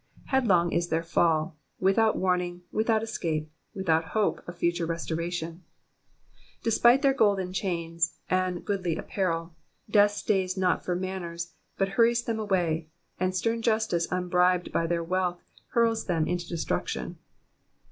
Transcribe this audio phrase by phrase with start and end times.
[0.25, 5.63] Headlong is their fall; without warning, without escape, without hope of future restoration!
[6.63, 9.53] Despite their golden chains, and goodly apparel,
[9.87, 12.87] death stays not for manners but hurries them away;
[13.19, 17.19] and stern justice unbribed by their wealth hurls them into destruction.